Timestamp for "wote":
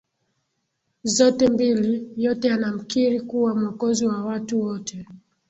4.61-5.05